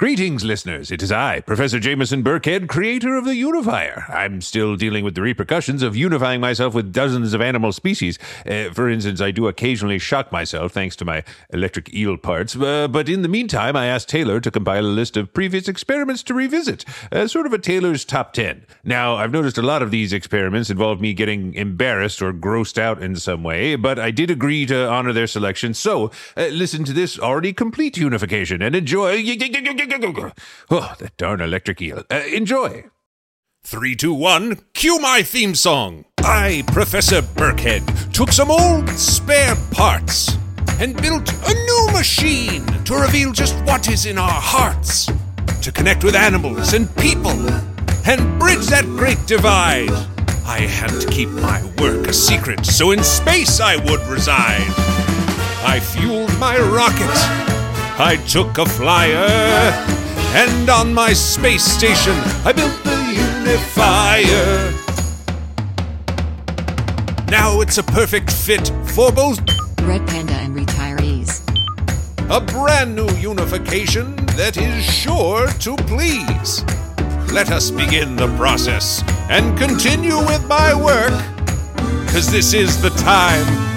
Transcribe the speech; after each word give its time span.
Greetings, 0.00 0.44
listeners. 0.44 0.92
It 0.92 1.02
is 1.02 1.10
I, 1.10 1.40
Professor 1.40 1.80
Jameson 1.80 2.22
Burkhead, 2.22 2.68
creator 2.68 3.16
of 3.16 3.24
the 3.24 3.34
Unifier. 3.34 4.04
I'm 4.08 4.40
still 4.40 4.76
dealing 4.76 5.04
with 5.04 5.16
the 5.16 5.22
repercussions 5.22 5.82
of 5.82 5.96
unifying 5.96 6.40
myself 6.40 6.72
with 6.72 6.92
dozens 6.92 7.34
of 7.34 7.40
animal 7.40 7.72
species. 7.72 8.16
Uh, 8.46 8.70
for 8.72 8.88
instance, 8.88 9.20
I 9.20 9.32
do 9.32 9.48
occasionally 9.48 9.98
shock 9.98 10.30
myself 10.30 10.70
thanks 10.70 10.94
to 10.96 11.04
my 11.04 11.24
electric 11.52 11.92
eel 11.92 12.16
parts. 12.16 12.54
Uh, 12.54 12.86
but 12.86 13.08
in 13.08 13.22
the 13.22 13.28
meantime, 13.28 13.74
I 13.74 13.86
asked 13.86 14.08
Taylor 14.08 14.38
to 14.38 14.52
compile 14.52 14.86
a 14.86 14.86
list 14.86 15.16
of 15.16 15.34
previous 15.34 15.66
experiments 15.66 16.22
to 16.22 16.34
revisit, 16.34 16.84
uh, 17.10 17.26
sort 17.26 17.46
of 17.46 17.52
a 17.52 17.58
Taylor's 17.58 18.04
top 18.04 18.32
10. 18.34 18.66
Now, 18.84 19.16
I've 19.16 19.32
noticed 19.32 19.58
a 19.58 19.62
lot 19.62 19.82
of 19.82 19.90
these 19.90 20.12
experiments 20.12 20.70
involve 20.70 21.00
me 21.00 21.12
getting 21.12 21.54
embarrassed 21.54 22.22
or 22.22 22.32
grossed 22.32 22.78
out 22.78 23.02
in 23.02 23.16
some 23.16 23.42
way, 23.42 23.74
but 23.74 23.98
I 23.98 24.12
did 24.12 24.30
agree 24.30 24.64
to 24.66 24.88
honor 24.88 25.12
their 25.12 25.26
selection. 25.26 25.74
So, 25.74 26.12
uh, 26.36 26.46
listen 26.52 26.84
to 26.84 26.92
this 26.92 27.18
already 27.18 27.52
complete 27.52 27.96
unification 27.96 28.62
and 28.62 28.76
enjoy. 28.76 29.16
Oh, 30.70 30.94
that 30.98 31.16
darn 31.16 31.40
electric 31.40 31.80
eel. 31.80 32.04
Uh, 32.10 32.22
enjoy. 32.32 32.84
Three, 33.64 33.96
two, 33.96 34.14
one, 34.14 34.60
cue 34.74 34.98
my 34.98 35.22
theme 35.22 35.54
song. 35.54 36.04
I, 36.18 36.64
Professor 36.68 37.22
Burkhead, 37.22 38.12
took 38.12 38.32
some 38.32 38.50
old 38.50 38.88
spare 38.90 39.56
parts 39.72 40.36
and 40.80 41.00
built 41.00 41.30
a 41.32 41.54
new 41.54 41.88
machine 41.92 42.64
to 42.84 42.94
reveal 42.94 43.32
just 43.32 43.56
what 43.64 43.88
is 43.88 44.06
in 44.06 44.16
our 44.18 44.30
hearts, 44.30 45.10
to 45.62 45.72
connect 45.72 46.04
with 46.04 46.14
animals 46.14 46.72
and 46.72 46.94
people, 46.96 47.38
and 48.06 48.38
bridge 48.38 48.66
that 48.66 48.84
great 48.84 49.18
divide. 49.26 49.90
I 50.46 50.60
had 50.60 50.90
to 51.00 51.06
keep 51.08 51.28
my 51.28 51.62
work 51.78 52.06
a 52.06 52.12
secret, 52.12 52.64
so 52.64 52.92
in 52.92 53.02
space 53.02 53.60
I 53.60 53.76
would 53.76 54.00
reside. 54.08 54.62
I 55.64 55.80
fueled 55.80 56.38
my 56.38 56.58
rocket. 56.58 57.57
I 58.00 58.16
took 58.28 58.58
a 58.58 58.64
flyer, 58.64 59.26
and 60.36 60.70
on 60.70 60.94
my 60.94 61.12
space 61.12 61.64
station 61.64 62.14
I 62.44 62.52
built 62.52 62.84
the 62.84 62.94
unifier. 63.42 64.72
Now 67.28 67.60
it's 67.60 67.78
a 67.78 67.82
perfect 67.82 68.30
fit 68.30 68.68
for 68.84 69.10
both 69.10 69.40
Red 69.82 70.06
Panda 70.06 70.34
and 70.34 70.54
retirees. 70.54 71.42
a 72.30 72.40
brand 72.40 72.94
new 72.94 73.10
unification 73.16 74.14
that 74.36 74.56
is 74.56 74.84
sure 74.84 75.48
to 75.58 75.74
please. 75.76 76.62
Let 77.32 77.50
us 77.50 77.72
begin 77.72 78.14
the 78.14 78.28
process 78.36 79.02
and 79.28 79.58
continue 79.58 80.18
with 80.18 80.46
my 80.46 80.72
work, 80.72 81.12
cause 82.12 82.30
this 82.30 82.54
is 82.54 82.80
the 82.80 82.90
time. 82.90 83.67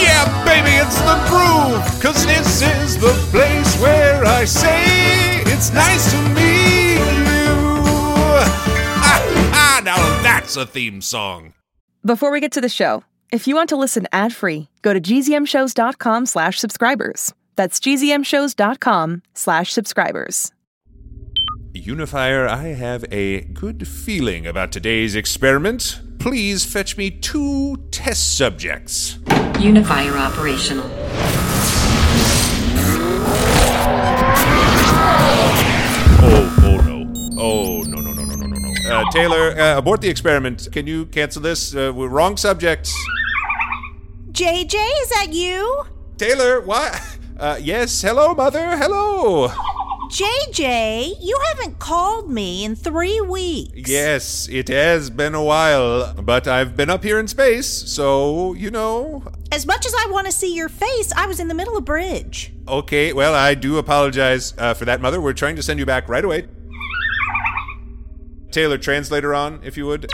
Yeah, 0.00 0.24
baby, 0.44 0.76
it's 0.76 1.00
the 1.02 1.16
groove, 1.28 1.82
cause 2.02 2.26
this 2.26 2.62
is 2.62 2.98
the 2.98 3.12
place 3.30 3.80
where 3.80 4.24
I 4.24 4.44
say 4.44 5.42
it's 5.42 5.72
nice 5.72 6.10
to 6.12 6.18
meet 6.30 6.96
you. 6.96 7.46
Ah, 9.02 9.20
ah, 9.52 9.80
now 9.84 9.96
that's 10.22 10.56
a 10.56 10.66
theme 10.66 11.00
song. 11.00 11.54
Before 12.04 12.30
we 12.30 12.40
get 12.40 12.52
to 12.52 12.60
the 12.60 12.68
show, 12.68 13.04
if 13.32 13.46
you 13.48 13.54
want 13.54 13.68
to 13.70 13.76
listen 13.76 14.06
ad-free, 14.12 14.68
go 14.82 14.92
to 14.92 15.00
gzmshows.com 15.00 16.26
slash 16.26 16.58
subscribers. 16.60 17.34
That's 17.56 17.80
gzmshows.com 17.80 19.22
slash 19.34 19.72
subscribers. 19.72 20.52
Unifier, 21.72 22.48
I 22.48 22.68
have 22.68 23.04
a 23.10 23.42
good 23.42 23.86
feeling 23.86 24.46
about 24.46 24.72
today's 24.72 25.14
experiment. 25.14 26.00
Please 26.26 26.64
fetch 26.64 26.96
me 26.96 27.08
two 27.08 27.76
test 27.92 28.36
subjects. 28.36 29.20
Unifier 29.60 30.16
operational. 30.16 30.90
Oh, 36.20 36.56
oh 36.64 36.76
no. 36.78 37.30
Oh, 37.38 37.80
no, 37.82 38.00
no, 38.00 38.12
no, 38.12 38.24
no, 38.24 38.34
no, 38.34 38.44
no, 38.44 38.58
no. 38.58 38.90
Uh, 38.92 39.08
Taylor, 39.12 39.56
uh, 39.56 39.78
abort 39.78 40.00
the 40.00 40.08
experiment. 40.08 40.66
Can 40.72 40.88
you 40.88 41.06
cancel 41.06 41.42
this? 41.42 41.72
Uh, 41.72 41.92
we're 41.94 42.08
wrong 42.08 42.36
subjects. 42.36 42.92
JJ, 44.32 44.74
is 44.74 45.08
that 45.10 45.28
you? 45.30 45.84
Taylor, 46.16 46.60
what? 46.60 47.00
Uh, 47.38 47.58
yes, 47.60 48.00
hello, 48.00 48.32
mother, 48.32 48.78
hello. 48.78 49.52
JJ, 50.10 51.16
you 51.20 51.38
haven't 51.48 51.78
called 51.78 52.30
me 52.30 52.64
in 52.64 52.76
three 52.76 53.20
weeks. 53.20 53.90
Yes, 53.90 54.48
it 54.48 54.68
has 54.68 55.10
been 55.10 55.34
a 55.34 55.42
while, 55.42 56.14
but 56.14 56.46
I've 56.46 56.76
been 56.76 56.90
up 56.90 57.02
here 57.02 57.18
in 57.18 57.26
space, 57.26 57.66
so, 57.66 58.54
you 58.54 58.70
know. 58.70 59.24
As 59.50 59.66
much 59.66 59.84
as 59.84 59.94
I 59.94 60.08
want 60.10 60.26
to 60.26 60.32
see 60.32 60.54
your 60.54 60.68
face, 60.68 61.12
I 61.16 61.26
was 61.26 61.40
in 61.40 61.48
the 61.48 61.54
middle 61.54 61.76
of 61.76 61.84
bridge. 61.84 62.52
Okay, 62.68 63.12
well, 63.12 63.34
I 63.34 63.54
do 63.54 63.78
apologize 63.78 64.54
uh, 64.58 64.74
for 64.74 64.84
that, 64.84 65.00
mother. 65.00 65.20
We're 65.20 65.32
trying 65.32 65.56
to 65.56 65.62
send 65.62 65.80
you 65.80 65.86
back 65.86 66.08
right 66.08 66.24
away. 66.24 66.46
Taylor, 68.52 68.78
translator 68.78 69.34
on, 69.34 69.60
if 69.64 69.76
you 69.76 69.86
would. 69.86 70.08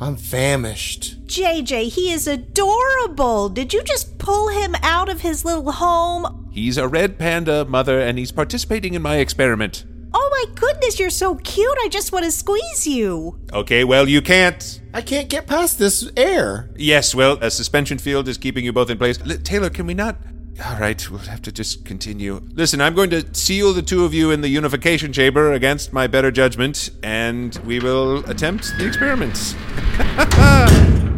I'm 0.00 0.16
famished. 0.16 1.24
JJ, 1.26 1.92
he 1.92 2.10
is 2.10 2.26
adorable. 2.26 3.48
Did 3.48 3.72
you 3.72 3.82
just 3.84 4.18
pull 4.18 4.48
him 4.48 4.74
out 4.82 5.08
of 5.08 5.20
his 5.20 5.44
little 5.44 5.70
home? 5.72 6.33
He's 6.54 6.78
a 6.78 6.86
red 6.86 7.18
panda, 7.18 7.64
mother, 7.64 7.98
and 7.98 8.16
he's 8.16 8.30
participating 8.30 8.94
in 8.94 9.02
my 9.02 9.16
experiment. 9.16 9.84
Oh 10.14 10.28
my 10.30 10.54
goodness, 10.54 11.00
you're 11.00 11.10
so 11.10 11.34
cute. 11.34 11.76
I 11.82 11.88
just 11.88 12.12
want 12.12 12.24
to 12.26 12.30
squeeze 12.30 12.86
you. 12.86 13.40
Okay, 13.52 13.82
well, 13.82 14.08
you 14.08 14.22
can't. 14.22 14.80
I 14.94 15.00
can't 15.00 15.28
get 15.28 15.48
past 15.48 15.80
this 15.80 16.08
air. 16.16 16.70
Yes, 16.76 17.12
well, 17.12 17.38
a 17.40 17.50
suspension 17.50 17.98
field 17.98 18.28
is 18.28 18.38
keeping 18.38 18.64
you 18.64 18.72
both 18.72 18.88
in 18.88 18.98
place. 18.98 19.18
L- 19.28 19.36
Taylor, 19.38 19.68
can 19.68 19.88
we 19.88 19.94
not? 19.94 20.16
All 20.64 20.78
right, 20.78 21.10
we'll 21.10 21.18
have 21.18 21.42
to 21.42 21.50
just 21.50 21.84
continue. 21.84 22.40
Listen, 22.52 22.80
I'm 22.80 22.94
going 22.94 23.10
to 23.10 23.34
seal 23.34 23.72
the 23.72 23.82
two 23.82 24.04
of 24.04 24.14
you 24.14 24.30
in 24.30 24.40
the 24.40 24.48
unification 24.48 25.12
chamber 25.12 25.54
against 25.54 25.92
my 25.92 26.06
better 26.06 26.30
judgment, 26.30 26.90
and 27.02 27.56
we 27.66 27.80
will 27.80 28.24
attempt 28.30 28.78
the 28.78 28.86
experiments. 28.86 29.54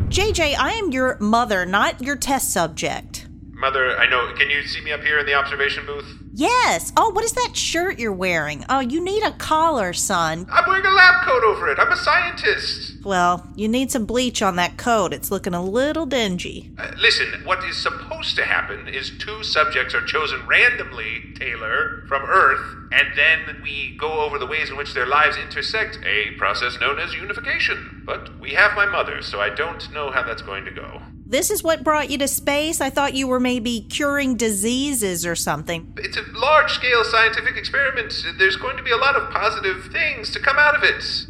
JJ, 0.09 0.57
I 0.59 0.73
am 0.83 0.93
your 0.93 1.19
mother, 1.21 1.67
not 1.67 2.01
your 2.01 2.17
test 2.17 2.55
subject. 2.55 3.26
Mother, 3.67 3.99
I 3.99 4.09
know. 4.09 4.33
Can 4.35 4.49
you 4.49 4.63
see 4.63 4.81
me 4.81 4.93
up 4.93 5.03
here 5.03 5.19
in 5.19 5.27
the 5.27 5.35
observation 5.35 5.85
booth? 5.87 6.07
Yes. 6.33 6.93
Oh, 6.97 7.11
what 7.11 7.25
is 7.25 7.33
that 7.33 7.57
shirt 7.57 7.99
you're 7.99 8.13
wearing? 8.13 8.65
Oh, 8.69 8.79
you 8.79 9.03
need 9.03 9.25
a 9.25 9.33
collar, 9.33 9.93
son. 9.93 10.47
I'm 10.49 10.69
wearing 10.69 10.87
a 10.87 10.91
lab 10.91 11.25
coat 11.25 11.43
over 11.43 11.69
it. 11.69 11.81
I'm 11.81 11.91
a 11.91 11.97
scientist. 11.97 13.05
Well, 13.05 13.45
you 13.57 13.67
need 13.67 13.91
some 13.91 14.07
bleach 14.07 14.41
on 14.41 14.55
that 14.55 14.77
coat. 14.77 15.13
It's 15.13 15.33
looking 15.33 15.53
a 15.53 15.65
little 15.65 16.07
dingy. 16.07 16.71
Uh, 16.79 16.93
listen, 16.97 17.43
what 17.43 17.65
is 17.65 17.77
supposed 17.77 18.37
to 18.37 18.45
happen 18.45 18.87
is 18.87 19.11
two 19.19 19.43
subjects 19.43 19.97
are 19.97 20.07
chosen 20.07 20.47
randomly, 20.47 21.35
Taylor, 21.35 22.05
from 22.07 22.23
Earth, 22.23 22.93
and 22.93 23.19
then 23.19 23.61
we 23.65 23.97
go 23.99 24.21
over 24.21 24.39
the 24.39 24.47
ways 24.47 24.71
in 24.71 24.77
which 24.77 24.95
their 24.95 25.07
lives 25.07 25.37
intersect, 25.37 25.99
a 26.07 26.31
process 26.39 26.79
known 26.81 27.01
as 27.01 27.15
unification. 27.15 28.05
But 28.07 28.39
we 28.39 28.53
have 28.53 28.77
my 28.77 28.87
mother, 28.87 29.23
so 29.23 29.41
I 29.41 29.51
don't 29.51 29.93
know 29.93 30.13
how 30.13 30.23
that's 30.23 30.43
going 30.43 30.67
to 30.67 30.71
go. 30.71 31.03
This 31.29 31.51
is 31.51 31.65
what 31.65 31.83
brought 31.83 32.09
you 32.09 32.19
to 32.19 32.29
space? 32.29 32.81
I 32.81 32.89
thought 32.89 33.15
you 33.15 33.27
were 33.27 33.41
maybe 33.41 33.81
curing 33.81 34.37
diseases 34.37 35.27
or 35.27 35.35
something. 35.35 35.93
It's 35.97 36.17
a 36.17 36.23
large 36.33 36.71
scale 36.71 37.03
scientific 37.03 37.57
experiment. 37.57 38.15
There's 38.39 38.55
going 38.55 38.77
to 38.77 38.83
be 38.85 38.93
a 38.93 38.97
lot 38.97 39.17
of 39.17 39.29
positive 39.31 39.91
things 39.91 40.31
to 40.31 40.41
come 40.41 40.57
out 40.57 40.77
of 40.77 40.85
it. 40.85 41.27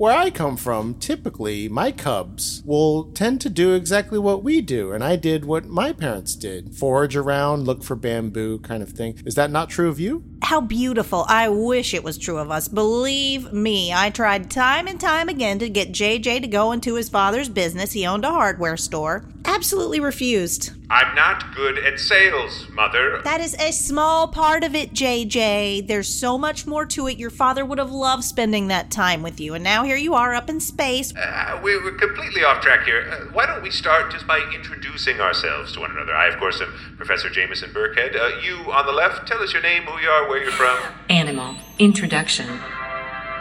Where 0.00 0.16
I 0.16 0.30
come 0.30 0.56
from, 0.56 0.94
typically, 0.94 1.68
my 1.68 1.92
cubs 1.92 2.62
will 2.64 3.12
tend 3.12 3.42
to 3.42 3.50
do 3.50 3.74
exactly 3.74 4.18
what 4.18 4.42
we 4.42 4.62
do, 4.62 4.92
and 4.92 5.04
I 5.04 5.16
did 5.16 5.44
what 5.44 5.66
my 5.66 5.92
parents 5.92 6.36
did 6.36 6.74
forage 6.74 7.16
around, 7.16 7.66
look 7.66 7.84
for 7.84 7.96
bamboo, 7.96 8.60
kind 8.60 8.82
of 8.82 8.92
thing. 8.92 9.20
Is 9.26 9.34
that 9.34 9.50
not 9.50 9.68
true 9.68 9.90
of 9.90 10.00
you? 10.00 10.24
How 10.42 10.62
beautiful. 10.62 11.26
I 11.28 11.50
wish 11.50 11.92
it 11.92 12.02
was 12.02 12.16
true 12.16 12.38
of 12.38 12.50
us. 12.50 12.66
Believe 12.66 13.52
me, 13.52 13.92
I 13.92 14.08
tried 14.08 14.50
time 14.50 14.86
and 14.86 14.98
time 14.98 15.28
again 15.28 15.58
to 15.58 15.68
get 15.68 15.92
JJ 15.92 16.40
to 16.40 16.48
go 16.48 16.72
into 16.72 16.94
his 16.94 17.10
father's 17.10 17.50
business. 17.50 17.92
He 17.92 18.06
owned 18.06 18.24
a 18.24 18.30
hardware 18.30 18.78
store. 18.78 19.28
Absolutely 19.44 20.00
refused. 20.00 20.79
I'm 20.92 21.14
not 21.14 21.54
good 21.54 21.78
at 21.78 22.00
sales, 22.00 22.66
Mother. 22.70 23.20
That 23.22 23.40
is 23.40 23.54
a 23.60 23.70
small 23.70 24.26
part 24.26 24.64
of 24.64 24.74
it, 24.74 24.92
JJ. 24.92 25.86
There's 25.86 26.12
so 26.12 26.36
much 26.36 26.66
more 26.66 26.84
to 26.86 27.06
it. 27.06 27.16
Your 27.16 27.30
father 27.30 27.64
would 27.64 27.78
have 27.78 27.92
loved 27.92 28.24
spending 28.24 28.66
that 28.68 28.90
time 28.90 29.22
with 29.22 29.38
you, 29.38 29.54
and 29.54 29.62
now 29.62 29.84
here 29.84 29.96
you 29.96 30.14
are 30.14 30.34
up 30.34 30.50
in 30.50 30.58
space. 30.58 31.14
Uh, 31.14 31.60
we, 31.62 31.76
we're 31.76 31.92
completely 31.92 32.42
off 32.42 32.60
track 32.60 32.84
here. 32.84 33.08
Uh, 33.08 33.32
why 33.32 33.46
don't 33.46 33.62
we 33.62 33.70
start 33.70 34.10
just 34.10 34.26
by 34.26 34.40
introducing 34.52 35.20
ourselves 35.20 35.70
to 35.74 35.80
one 35.80 35.92
another? 35.92 36.12
I, 36.12 36.26
of 36.26 36.40
course, 36.40 36.60
am 36.60 36.74
Professor 36.96 37.30
Jameson 37.30 37.70
Burkhead. 37.70 38.16
Uh, 38.16 38.40
you 38.40 38.56
on 38.72 38.84
the 38.84 38.92
left, 38.92 39.28
tell 39.28 39.40
us 39.40 39.52
your 39.52 39.62
name, 39.62 39.84
who 39.84 39.96
you 40.00 40.08
are, 40.08 40.28
where 40.28 40.42
you're 40.42 40.50
from. 40.50 40.76
Animal. 41.08 41.54
Introduction. 41.78 42.46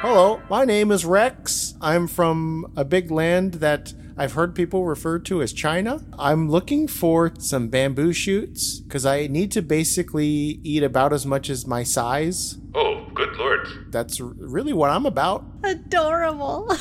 Hello, 0.01 0.39
my 0.51 0.65
name 0.65 0.91
is 0.91 1.03
Rex. 1.03 1.73
I'm 1.81 2.07
from 2.07 2.71
a 2.77 2.85
big 2.85 3.09
land 3.09 3.55
that 3.55 3.91
I've 4.19 4.33
heard 4.33 4.53
people 4.53 4.83
refer 4.83 5.17
to 5.19 5.41
as 5.41 5.53
China. 5.53 6.01
I'm 6.19 6.49
looking 6.49 6.89
for 6.89 7.31
some 7.39 7.69
bamboo 7.69 8.11
shoots 8.11 8.81
because 8.81 9.05
I 9.05 9.27
need 9.27 9.49
to 9.53 9.61
basically 9.61 10.59
eat 10.61 10.83
about 10.83 11.13
as 11.13 11.25
much 11.25 11.49
as 11.49 11.65
my 11.65 11.83
size. 11.83 12.57
Oh, 12.75 13.07
good 13.13 13.37
lord. 13.37 13.65
That's 13.91 14.19
really 14.19 14.73
what 14.73 14.91
I'm 14.91 15.05
about. 15.05 15.45
Adorable. 15.63 16.69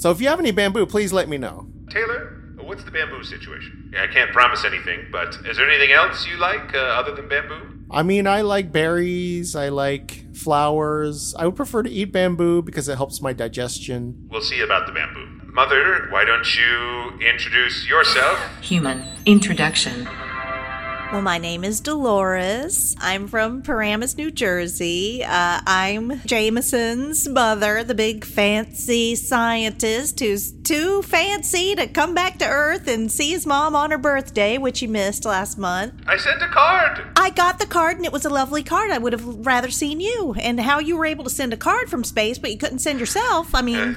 So 0.00 0.10
if 0.10 0.18
you 0.18 0.28
have 0.28 0.40
any 0.40 0.50
bamboo, 0.50 0.86
please 0.86 1.12
let 1.12 1.28
me 1.28 1.36
know. 1.36 1.68
Taylor, 1.90 2.54
what's 2.62 2.82
the 2.84 2.90
bamboo 2.90 3.22
situation? 3.22 3.90
Yeah, 3.92 4.04
I 4.04 4.06
can't 4.06 4.30
promise 4.30 4.64
anything, 4.64 5.08
but 5.12 5.36
is 5.44 5.58
there 5.58 5.68
anything 5.68 5.92
else 5.92 6.26
you 6.26 6.38
like 6.38 6.74
uh, 6.74 6.78
other 6.78 7.14
than 7.14 7.28
bamboo? 7.28 7.80
I 7.90 8.02
mean, 8.02 8.26
I 8.26 8.40
like 8.40 8.72
berries, 8.72 9.54
I 9.54 9.68
like 9.68 10.34
flowers. 10.34 11.34
I 11.38 11.44
would 11.44 11.56
prefer 11.56 11.82
to 11.82 11.90
eat 11.90 12.12
bamboo 12.12 12.62
because 12.62 12.88
it 12.88 12.96
helps 12.96 13.20
my 13.20 13.34
digestion. 13.34 14.26
We'll 14.30 14.40
see 14.40 14.62
about 14.62 14.86
the 14.86 14.92
bamboo. 14.94 15.29
Mother, 15.52 16.06
why 16.10 16.24
don't 16.24 16.46
you 16.54 17.18
introduce 17.26 17.88
yourself? 17.88 18.38
Human. 18.60 19.02
Introduction. 19.26 20.08
Well, 21.10 21.22
my 21.22 21.38
name 21.38 21.64
is 21.64 21.80
Dolores. 21.80 22.94
I'm 23.00 23.26
from 23.26 23.62
Paramus, 23.62 24.16
New 24.16 24.30
Jersey. 24.30 25.24
Uh, 25.24 25.60
I'm 25.66 26.20
Jameson's 26.24 27.28
mother, 27.28 27.82
the 27.82 27.96
big 27.96 28.24
fancy 28.24 29.16
scientist 29.16 30.20
who's 30.20 30.52
too 30.52 31.02
fancy 31.02 31.74
to 31.74 31.88
come 31.88 32.14
back 32.14 32.38
to 32.38 32.46
Earth 32.46 32.86
and 32.86 33.10
see 33.10 33.30
his 33.30 33.44
mom 33.44 33.74
on 33.74 33.90
her 33.90 33.98
birthday, 33.98 34.56
which 34.56 34.78
he 34.78 34.86
missed 34.86 35.24
last 35.24 35.58
month. 35.58 35.94
I 36.06 36.16
sent 36.16 36.40
a 36.42 36.48
card. 36.48 37.02
I 37.16 37.30
got 37.30 37.58
the 37.58 37.66
card 37.66 37.96
and 37.96 38.06
it 38.06 38.12
was 38.12 38.24
a 38.24 38.30
lovely 38.30 38.62
card. 38.62 38.92
I 38.92 38.98
would 38.98 39.12
have 39.12 39.24
rather 39.44 39.70
seen 39.70 39.98
you. 39.98 40.36
And 40.38 40.60
how 40.60 40.78
you 40.78 40.96
were 40.96 41.06
able 41.06 41.24
to 41.24 41.30
send 41.30 41.52
a 41.52 41.56
card 41.56 41.90
from 41.90 42.04
space, 42.04 42.38
but 42.38 42.52
you 42.52 42.56
couldn't 42.56 42.78
send 42.78 43.00
yourself. 43.00 43.52
I 43.52 43.62
mean, 43.62 43.96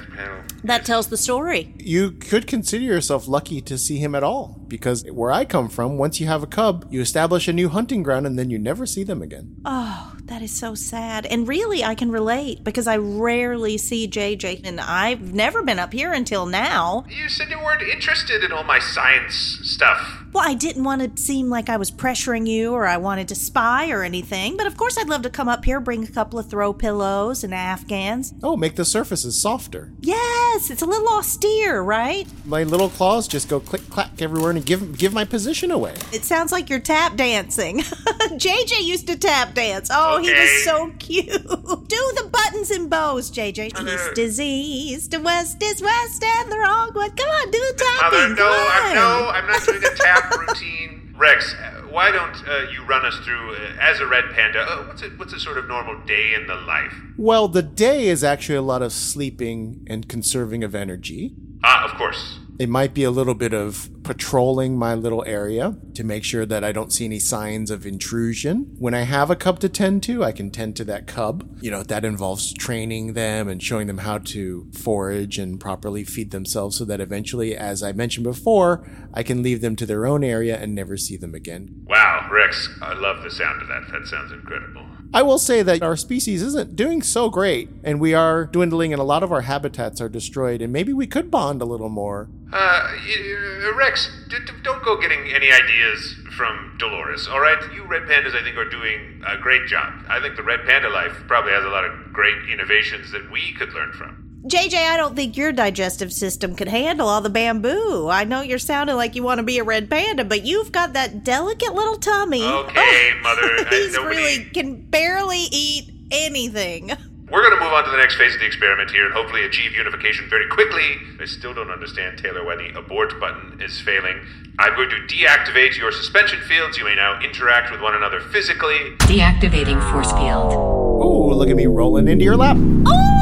that 0.64 0.84
tells 0.84 1.08
the 1.08 1.16
story. 1.16 1.74
You 1.78 2.12
could 2.12 2.46
consider 2.46 2.84
yourself 2.84 3.28
lucky 3.28 3.60
to 3.62 3.78
see 3.78 3.98
him 3.98 4.14
at 4.14 4.22
all 4.22 4.60
because 4.68 5.04
where 5.10 5.30
I 5.30 5.44
come 5.44 5.68
from, 5.68 5.98
once 5.98 6.20
you 6.20 6.26
have 6.26 6.42
a 6.42 6.46
cub, 6.46 6.86
you 6.90 7.00
establish 7.00 7.46
a 7.48 7.52
new 7.52 7.68
hunting 7.68 8.02
ground 8.02 8.26
and 8.26 8.38
then 8.38 8.50
you 8.50 8.58
never 8.58 8.86
see 8.86 9.04
them 9.04 9.22
again. 9.22 9.56
Oh, 9.64 10.14
that 10.24 10.42
is 10.42 10.52
so 10.52 10.74
sad. 10.74 11.26
And 11.26 11.46
really, 11.46 11.84
I 11.84 11.94
can 11.94 12.10
relate 12.10 12.64
because 12.64 12.86
I 12.86 12.96
rarely 12.96 13.78
see 13.78 14.08
JJ, 14.08 14.66
and 14.66 14.80
I've 14.80 15.34
never 15.34 15.62
been 15.62 15.78
up 15.78 15.92
here 15.92 16.12
until 16.12 16.46
now. 16.46 17.04
You 17.08 17.28
said 17.28 17.50
you 17.50 17.58
weren't 17.58 17.82
interested 17.82 18.42
in 18.42 18.52
all 18.52 18.64
my 18.64 18.78
science 18.78 19.58
stuff. 19.62 20.23
Well, 20.34 20.42
I 20.44 20.54
didn't 20.54 20.82
want 20.82 21.16
to 21.16 21.22
seem 21.22 21.48
like 21.48 21.68
I 21.68 21.76
was 21.76 21.92
pressuring 21.92 22.48
you 22.48 22.72
or 22.72 22.88
I 22.88 22.96
wanted 22.96 23.28
to 23.28 23.36
spy 23.36 23.90
or 23.90 24.02
anything, 24.02 24.56
but 24.56 24.66
of 24.66 24.76
course, 24.76 24.98
I'd 24.98 25.08
love 25.08 25.22
to 25.22 25.30
come 25.30 25.48
up 25.48 25.64
here, 25.64 25.78
bring 25.78 26.02
a 26.02 26.08
couple 26.08 26.40
of 26.40 26.50
throw 26.50 26.72
pillows 26.72 27.44
and 27.44 27.54
Afghans. 27.54 28.34
Oh, 28.42 28.56
make 28.56 28.74
the 28.74 28.84
surfaces 28.84 29.40
softer. 29.40 29.92
Yes, 30.00 30.70
it's 30.70 30.82
a 30.82 30.86
little 30.86 31.06
austere, 31.08 31.80
right? 31.82 32.26
My 32.44 32.64
little 32.64 32.88
claws 32.88 33.28
just 33.28 33.48
go 33.48 33.60
click 33.60 33.88
clack 33.90 34.20
everywhere 34.20 34.50
and 34.50 34.66
give 34.66 34.98
give 34.98 35.12
my 35.12 35.24
position 35.24 35.70
away. 35.70 35.94
It 36.12 36.24
sounds 36.24 36.50
like 36.50 36.68
you're 36.68 36.80
tap 36.80 37.14
dancing. 37.14 37.78
JJ 37.82 38.82
used 38.82 39.06
to 39.06 39.16
tap 39.16 39.54
dance. 39.54 39.88
Oh, 39.92 40.20
he 40.20 40.32
was 40.32 40.64
so 40.64 40.90
cute. 40.98 41.28
Do 41.28 42.12
the 42.16 42.28
buttons 42.64 42.80
and 42.80 42.90
bows, 42.90 43.30
JJ. 43.30 43.82
East 43.82 44.18
is 44.18 44.40
east, 44.40 45.14
and 45.14 45.24
west 45.24 45.62
is 45.62 45.82
west, 45.82 46.24
and 46.24 46.50
the 46.50 46.58
wrong 46.58 46.90
one. 46.92 47.10
Come 47.10 47.28
on, 47.28 47.50
do 47.50 47.58
the 47.58 47.84
tapping. 48.00 48.18
Mother, 48.18 48.34
no, 48.34 48.50
Come 48.50 48.86
I'm, 48.86 48.94
no, 48.94 49.28
I'm 49.28 49.46
not 49.46 49.66
doing 49.66 49.84
a 49.84 49.96
tap 49.96 50.36
routine. 50.48 51.14
Rex, 51.16 51.54
why 51.90 52.10
don't 52.10 52.36
uh, 52.48 52.70
you 52.72 52.84
run 52.86 53.04
us 53.04 53.16
through, 53.24 53.54
uh, 53.54 53.76
as 53.80 54.00
a 54.00 54.06
red 54.06 54.24
panda, 54.34 54.60
uh, 54.60 54.84
what's 54.86 55.02
a, 55.02 55.08
what's 55.10 55.32
a 55.32 55.38
sort 55.38 55.58
of 55.58 55.68
normal 55.68 56.00
day 56.06 56.34
in 56.34 56.46
the 56.46 56.56
life? 56.56 56.92
Well, 57.16 57.46
the 57.48 57.62
day 57.62 58.08
is 58.08 58.24
actually 58.24 58.56
a 58.56 58.62
lot 58.62 58.82
of 58.82 58.92
sleeping 58.92 59.86
and 59.88 60.08
conserving 60.08 60.64
of 60.64 60.74
energy. 60.74 61.34
Ah, 61.62 61.84
of 61.84 61.96
course. 61.96 62.40
It 62.56 62.68
might 62.68 62.94
be 62.94 63.02
a 63.02 63.10
little 63.10 63.34
bit 63.34 63.52
of 63.52 63.90
patrolling 64.04 64.78
my 64.78 64.94
little 64.94 65.24
area 65.26 65.76
to 65.94 66.04
make 66.04 66.22
sure 66.22 66.46
that 66.46 66.62
I 66.62 66.70
don't 66.70 66.92
see 66.92 67.04
any 67.04 67.18
signs 67.18 67.70
of 67.70 67.84
intrusion. 67.84 68.76
When 68.78 68.94
I 68.94 69.00
have 69.00 69.28
a 69.28 69.36
cub 69.36 69.58
to 69.60 69.68
tend 69.68 70.04
to, 70.04 70.22
I 70.22 70.30
can 70.30 70.50
tend 70.50 70.76
to 70.76 70.84
that 70.84 71.08
cub. 71.08 71.58
You 71.60 71.72
know, 71.72 71.82
that 71.82 72.04
involves 72.04 72.52
training 72.52 73.14
them 73.14 73.48
and 73.48 73.60
showing 73.60 73.88
them 73.88 73.98
how 73.98 74.18
to 74.18 74.70
forage 74.72 75.38
and 75.38 75.58
properly 75.58 76.04
feed 76.04 76.30
themselves 76.30 76.76
so 76.76 76.84
that 76.84 77.00
eventually, 77.00 77.56
as 77.56 77.82
I 77.82 77.92
mentioned 77.92 78.24
before, 78.24 78.88
I 79.12 79.24
can 79.24 79.42
leave 79.42 79.60
them 79.60 79.74
to 79.76 79.86
their 79.86 80.06
own 80.06 80.22
area 80.22 80.56
and 80.56 80.74
never 80.74 80.96
see 80.96 81.16
them 81.16 81.34
again. 81.34 81.84
Wow, 81.86 82.28
Rex, 82.30 82.68
I 82.80 82.94
love 82.94 83.24
the 83.24 83.30
sound 83.30 83.62
of 83.62 83.68
that. 83.68 83.90
That 83.90 84.06
sounds 84.06 84.30
incredible. 84.30 84.86
I 85.14 85.22
will 85.22 85.38
say 85.38 85.62
that 85.62 85.80
our 85.80 85.96
species 85.96 86.42
isn't 86.42 86.74
doing 86.74 87.00
so 87.00 87.30
great, 87.30 87.70
and 87.84 88.00
we 88.00 88.14
are 88.14 88.46
dwindling, 88.46 88.92
and 88.92 89.00
a 89.00 89.04
lot 89.04 89.22
of 89.22 89.30
our 89.30 89.42
habitats 89.42 90.00
are 90.00 90.08
destroyed, 90.08 90.60
and 90.60 90.72
maybe 90.72 90.92
we 90.92 91.06
could 91.06 91.30
bond 91.30 91.62
a 91.62 91.64
little 91.64 91.88
more. 91.88 92.28
Uh, 92.52 92.56
uh, 92.56 93.74
Rex, 93.76 94.10
d- 94.28 94.38
d- 94.44 94.52
don't 94.64 94.82
go 94.82 95.00
getting 95.00 95.32
any 95.32 95.52
ideas 95.52 96.16
from 96.36 96.74
Dolores, 96.80 97.28
all 97.28 97.38
right? 97.38 97.62
You 97.72 97.84
red 97.84 98.02
pandas, 98.02 98.34
I 98.34 98.42
think, 98.42 98.56
are 98.56 98.68
doing 98.68 99.22
a 99.24 99.36
great 99.38 99.68
job. 99.68 99.92
I 100.08 100.18
think 100.20 100.34
the 100.34 100.42
red 100.42 100.66
panda 100.66 100.88
life 100.88 101.12
probably 101.28 101.52
has 101.52 101.64
a 101.64 101.68
lot 101.68 101.84
of 101.84 102.12
great 102.12 102.48
innovations 102.52 103.12
that 103.12 103.30
we 103.30 103.52
could 103.52 103.72
learn 103.72 103.92
from. 103.92 104.23
JJ, 104.46 104.74
I 104.74 104.98
don't 104.98 105.16
think 105.16 105.38
your 105.38 105.52
digestive 105.52 106.12
system 106.12 106.54
could 106.54 106.68
handle 106.68 107.08
all 107.08 107.22
the 107.22 107.30
bamboo. 107.30 108.08
I 108.10 108.24
know 108.24 108.42
you're 108.42 108.58
sounding 108.58 108.94
like 108.96 109.14
you 109.14 109.22
want 109.22 109.38
to 109.38 109.42
be 109.42 109.58
a 109.58 109.64
red 109.64 109.88
panda, 109.88 110.22
but 110.22 110.44
you've 110.44 110.70
got 110.70 110.92
that 110.92 111.24
delicate 111.24 111.72
little 111.72 111.96
tummy. 111.96 112.44
Okay, 112.44 113.12
oh, 113.14 113.22
mother, 113.22 113.40
I- 113.70 113.74
He's 113.74 113.94
nobody- 113.94 114.16
really 114.16 114.44
can 114.44 114.82
barely 114.82 115.46
eat 115.50 115.90
anything. 116.10 116.90
We're 117.30 117.40
going 117.40 117.58
to 117.58 117.64
move 117.64 117.72
on 117.72 117.84
to 117.86 117.90
the 117.90 117.96
next 117.96 118.16
phase 118.16 118.34
of 118.34 118.40
the 118.40 118.46
experiment 118.46 118.90
here 118.90 119.06
and 119.06 119.14
hopefully 119.14 119.44
achieve 119.44 119.72
unification 119.72 120.28
very 120.28 120.46
quickly. 120.50 120.98
I 121.18 121.24
still 121.24 121.54
don't 121.54 121.70
understand, 121.70 122.18
Taylor, 122.18 122.44
why 122.44 122.56
the 122.56 122.78
abort 122.78 123.18
button 123.18 123.62
is 123.62 123.80
failing. 123.80 124.20
I'm 124.58 124.74
going 124.76 124.90
to 124.90 124.96
deactivate 125.08 125.78
your 125.78 125.90
suspension 125.90 126.40
fields. 126.42 126.76
You 126.76 126.84
may 126.84 126.94
now 126.94 127.18
interact 127.22 127.72
with 127.72 127.80
one 127.80 127.94
another 127.94 128.20
physically. 128.20 128.76
Deactivating 128.98 129.80
force 129.90 130.12
field. 130.12 130.52
Ooh, 130.52 131.32
look 131.32 131.48
at 131.48 131.56
me 131.56 131.66
rolling 131.66 132.08
into 132.08 132.24
your 132.24 132.36
lap. 132.36 132.58
Oh 132.86 133.13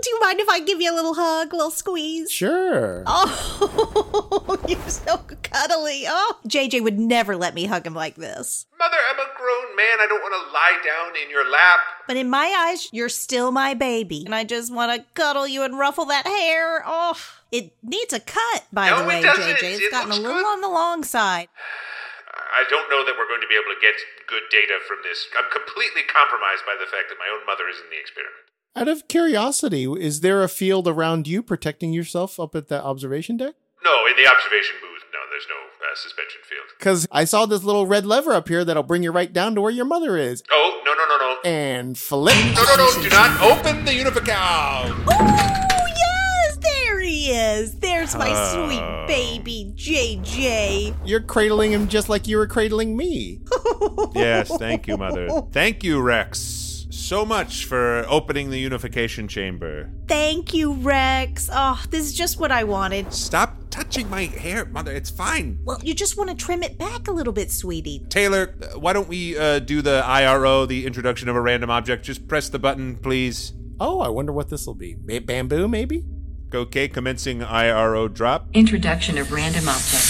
Do 0.00 0.10
you 0.10 0.20
mind 0.20 0.38
if 0.40 0.48
I 0.48 0.60
give 0.60 0.80
you 0.80 0.92
a 0.92 0.94
little 0.94 1.14
hug, 1.14 1.52
a 1.52 1.56
little 1.56 1.70
squeeze? 1.72 2.30
Sure. 2.30 3.02
Oh, 3.06 4.58
you're 4.68 4.78
so 4.88 5.18
cuddly. 5.42 6.04
Oh, 6.06 6.38
JJ 6.46 6.82
would 6.82 6.98
never 6.98 7.36
let 7.36 7.54
me 7.54 7.64
hug 7.66 7.86
him 7.86 7.94
like 7.94 8.14
this. 8.14 8.66
Mother, 8.78 8.96
I'm 9.10 9.18
a 9.18 9.28
grown 9.36 9.74
man. 9.76 9.98
I 10.00 10.06
don't 10.08 10.22
want 10.22 10.34
to 10.38 10.52
lie 10.52 10.78
down 10.86 11.16
in 11.22 11.30
your 11.30 11.50
lap. 11.50 11.80
But 12.06 12.16
in 12.16 12.30
my 12.30 12.46
eyes, 12.70 12.88
you're 12.92 13.08
still 13.08 13.50
my 13.50 13.74
baby. 13.74 14.22
And 14.24 14.34
I 14.34 14.44
just 14.44 14.72
want 14.72 14.94
to 14.94 15.04
cuddle 15.14 15.48
you 15.48 15.62
and 15.64 15.78
ruffle 15.78 16.04
that 16.06 16.26
hair. 16.26 16.82
Oh, 16.86 17.18
it 17.50 17.72
needs 17.82 18.12
a 18.12 18.20
cut, 18.20 18.66
by 18.72 18.90
No, 18.90 18.98
the 18.98 19.02
it 19.04 19.08
way, 19.08 19.22
doesn't. 19.22 19.42
JJ. 19.56 19.62
It's 19.74 19.80
It 19.82 19.90
gotten 19.90 20.12
a 20.12 20.16
little 20.16 20.32
good. 20.38 20.46
on 20.46 20.60
the 20.60 20.68
long 20.68 21.02
side. 21.02 21.48
I 22.28 22.64
don't 22.70 22.88
know 22.88 23.04
that 23.04 23.14
we're 23.18 23.28
going 23.28 23.42
to 23.42 23.50
be 23.50 23.58
able 23.58 23.74
to 23.74 23.80
get 23.82 23.94
good 24.26 24.46
data 24.50 24.78
from 24.86 24.98
this. 25.02 25.26
I'm 25.36 25.50
completely 25.50 26.02
compromised 26.08 26.64
by 26.64 26.76
the 26.78 26.86
fact 26.86 27.10
that 27.10 27.18
my 27.18 27.28
own 27.28 27.44
mother 27.44 27.68
is 27.68 27.76
in 27.82 27.90
the 27.90 27.98
experiment. 28.00 28.47
Out 28.78 28.86
of 28.86 29.08
curiosity, 29.08 29.84
is 29.98 30.20
there 30.20 30.40
a 30.44 30.48
field 30.48 30.86
around 30.86 31.26
you 31.26 31.42
protecting 31.42 31.92
yourself 31.92 32.38
up 32.38 32.54
at 32.54 32.68
that 32.68 32.84
observation 32.84 33.36
deck? 33.36 33.54
No, 33.84 34.06
in 34.06 34.14
the 34.16 34.30
observation 34.30 34.76
booth, 34.80 35.02
no, 35.12 35.18
there's 35.30 35.46
no 35.48 35.56
uh, 35.56 35.96
suspension 35.96 36.40
field. 36.48 36.66
Because 36.78 37.08
I 37.10 37.24
saw 37.24 37.44
this 37.46 37.64
little 37.64 37.86
red 37.86 38.06
lever 38.06 38.32
up 38.32 38.46
here 38.46 38.64
that'll 38.64 38.84
bring 38.84 39.02
you 39.02 39.10
right 39.10 39.32
down 39.32 39.56
to 39.56 39.60
where 39.60 39.72
your 39.72 39.84
mother 39.84 40.16
is. 40.16 40.44
Oh, 40.52 40.80
no, 40.84 40.94
no, 40.94 41.06
no, 41.08 41.16
no. 41.18 41.40
And 41.50 41.98
flip. 41.98 42.36
No, 42.54 42.62
no, 42.62 42.76
no, 42.76 43.02
do 43.02 43.08
not 43.08 43.40
open 43.42 43.84
the 43.84 43.90
unifical. 43.90 44.94
Oh, 45.10 45.86
yes, 45.96 46.58
there 46.58 47.00
he 47.00 47.32
is. 47.32 47.74
There's 47.80 48.14
my 48.14 48.32
sweet 48.52 49.08
baby, 49.08 49.72
JJ. 49.74 50.94
You're 51.04 51.22
cradling 51.22 51.72
him 51.72 51.88
just 51.88 52.08
like 52.08 52.28
you 52.28 52.36
were 52.36 52.46
cradling 52.46 52.96
me. 52.96 53.40
Yes, 54.14 54.48
thank 54.56 54.86
you, 54.88 54.96
Mother. 54.96 55.28
Thank 55.52 55.84
you, 55.84 56.00
Rex, 56.00 56.67
so 57.08 57.24
much 57.24 57.64
for 57.64 58.04
opening 58.06 58.50
the 58.50 58.58
unification 58.58 59.26
chamber. 59.26 59.90
Thank 60.08 60.52
you, 60.52 60.74
Rex. 60.74 61.48
Oh, 61.50 61.82
this 61.88 62.04
is 62.04 62.12
just 62.12 62.38
what 62.38 62.52
I 62.52 62.64
wanted. 62.64 63.14
Stop 63.14 63.56
touching 63.70 64.10
my 64.10 64.24
hair, 64.24 64.66
Mother. 64.66 64.92
It's 64.92 65.08
fine. 65.08 65.58
Well, 65.64 65.78
you 65.82 65.94
just 65.94 66.18
want 66.18 66.28
to 66.28 66.36
trim 66.36 66.62
it 66.62 66.76
back 66.76 67.08
a 67.08 67.10
little 67.10 67.32
bit, 67.32 67.50
sweetie. 67.50 68.04
Taylor, 68.10 68.54
uh, 68.60 68.78
why 68.78 68.92
don't 68.92 69.08
we 69.08 69.38
uh, 69.38 69.60
do 69.60 69.80
the 69.80 70.02
IRO, 70.04 70.66
the 70.66 70.84
introduction 70.84 71.30
of 71.30 71.36
a 71.36 71.40
random 71.40 71.70
object? 71.70 72.04
Just 72.04 72.28
press 72.28 72.50
the 72.50 72.58
button, 72.58 72.96
please. 72.96 73.54
Oh, 73.80 74.00
I 74.00 74.08
wonder 74.08 74.32
what 74.32 74.50
this 74.50 74.66
will 74.66 74.74
be. 74.74 74.94
Ba- 74.98 75.22
bamboo, 75.22 75.66
maybe? 75.66 76.04
Okay, 76.52 76.88
commencing 76.88 77.42
IRO 77.42 78.08
drop. 78.08 78.48
Introduction 78.52 79.16
of 79.16 79.32
random 79.32 79.66
object. 79.66 80.04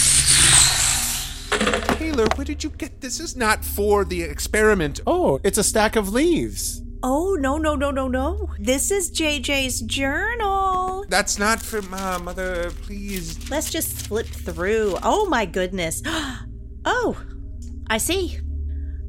Taylor, 1.96 2.26
where 2.34 2.44
did 2.44 2.64
you 2.64 2.70
get 2.70 3.00
this? 3.00 3.20
Is 3.20 3.36
not 3.36 3.64
for 3.64 4.04
the 4.04 4.22
experiment. 4.22 4.98
Oh, 5.06 5.38
it's 5.44 5.58
a 5.58 5.64
stack 5.64 5.94
of 5.94 6.08
leaves. 6.08 6.82
Oh, 7.02 7.36
no, 7.38 7.56
no, 7.58 7.74
no, 7.76 7.90
no, 7.90 8.08
no. 8.08 8.50
This 8.58 8.90
is 8.90 9.10
JJ's 9.12 9.82
journal. 9.82 11.04
That's 11.08 11.38
not 11.38 11.62
for 11.62 11.78
uh, 11.94 12.18
Mother. 12.18 12.70
Please. 12.82 13.48
Let's 13.50 13.70
just 13.70 14.06
flip 14.06 14.26
through. 14.26 14.96
Oh, 15.02 15.26
my 15.28 15.44
goodness. 15.46 16.02
Oh, 16.90 17.20
I 17.90 17.98
see. 17.98 18.38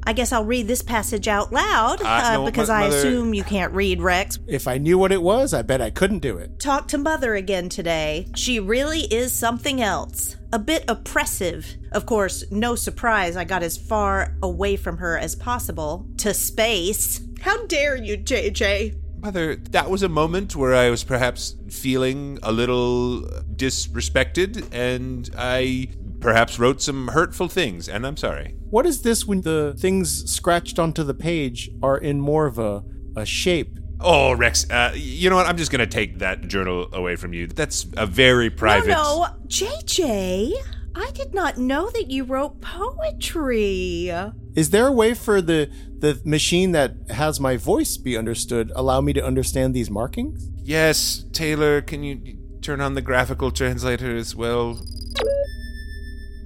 I 0.06 0.12
guess 0.12 0.32
I'll 0.32 0.44
read 0.44 0.66
this 0.66 0.82
passage 0.82 1.28
out 1.28 1.50
loud 1.52 2.02
Uh, 2.02 2.32
no, 2.34 2.44
because 2.44 2.68
mo- 2.68 2.74
I 2.74 2.80
Mother- 2.80 2.96
assume 2.98 3.32
you 3.32 3.44
can't 3.44 3.72
read, 3.72 4.02
Rex. 4.02 4.38
If 4.46 4.68
I 4.68 4.76
knew 4.76 4.98
what 4.98 5.12
it 5.12 5.22
was, 5.22 5.54
I 5.54 5.62
bet 5.62 5.80
I 5.80 5.88
couldn't 5.88 6.18
do 6.18 6.36
it. 6.36 6.58
Talk 6.58 6.88
to 6.88 6.98
Mother 6.98 7.34
again 7.36 7.68
today. 7.70 8.26
She 8.34 8.60
really 8.60 9.02
is 9.02 9.32
something 9.32 9.80
else. 9.80 10.36
A 10.52 10.58
bit 10.58 10.84
oppressive. 10.88 11.66
Of 11.92 12.04
course, 12.06 12.44
no 12.50 12.74
surprise 12.74 13.34
I 13.36 13.44
got 13.44 13.62
as 13.62 13.78
far 13.78 14.36
away 14.42 14.76
from 14.76 14.98
her 14.98 15.16
as 15.16 15.36
possible. 15.36 16.06
To 16.18 16.34
space. 16.34 17.20
How 17.40 17.64
dare 17.66 17.96
you, 17.96 18.18
JJ? 18.18 18.96
Mother, 19.20 19.56
that 19.56 19.90
was 19.90 20.02
a 20.02 20.08
moment 20.08 20.56
where 20.56 20.74
I 20.74 20.88
was 20.88 21.04
perhaps 21.04 21.56
feeling 21.68 22.38
a 22.42 22.52
little 22.52 23.22
disrespected, 23.54 24.66
and 24.72 25.28
I 25.36 25.88
perhaps 26.20 26.58
wrote 26.58 26.80
some 26.80 27.08
hurtful 27.08 27.48
things, 27.48 27.88
and 27.88 28.06
I'm 28.06 28.16
sorry. 28.16 28.54
What 28.70 28.86
is 28.86 29.02
this 29.02 29.26
when 29.26 29.40
the 29.42 29.74
things 29.78 30.30
scratched 30.30 30.78
onto 30.78 31.02
the 31.02 31.14
page 31.14 31.70
are 31.82 31.98
in 31.98 32.20
more 32.20 32.46
of 32.46 32.58
a, 32.58 32.82
a 33.16 33.26
shape? 33.26 33.78
Oh, 34.00 34.32
Rex, 34.32 34.68
uh, 34.70 34.92
you 34.94 35.28
know 35.28 35.36
what? 35.36 35.46
I'm 35.46 35.58
just 35.58 35.70
going 35.70 35.80
to 35.80 35.86
take 35.86 36.20
that 36.20 36.48
journal 36.48 36.88
away 36.92 37.16
from 37.16 37.34
you. 37.34 37.46
That's 37.46 37.86
a 37.96 38.06
very 38.06 38.48
private. 38.48 38.88
No, 38.88 39.26
no, 39.26 39.36
JJ, 39.48 40.52
I 40.94 41.10
did 41.12 41.34
not 41.34 41.58
know 41.58 41.90
that 41.90 42.10
you 42.10 42.24
wrote 42.24 42.62
poetry. 42.62 44.10
Is 44.54 44.70
there 44.70 44.86
a 44.88 44.92
way 44.92 45.14
for 45.14 45.40
the 45.40 45.70
the 45.98 46.20
machine 46.24 46.72
that 46.72 46.94
has 47.10 47.38
my 47.38 47.56
voice 47.56 47.96
be 47.96 48.16
understood 48.16 48.72
allow 48.74 49.00
me 49.00 49.12
to 49.12 49.24
understand 49.24 49.74
these 49.74 49.90
markings? 49.90 50.48
Yes, 50.62 51.24
Taylor, 51.32 51.82
can 51.82 52.02
you 52.02 52.38
turn 52.62 52.80
on 52.80 52.94
the 52.94 53.02
graphical 53.02 53.50
translator 53.50 54.14
as 54.16 54.34
well? 54.34 54.80